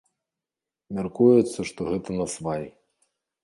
[1.01, 2.69] Мяркуецца, што гэта насвай.